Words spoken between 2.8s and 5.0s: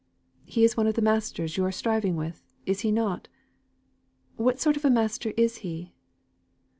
not? What sort of a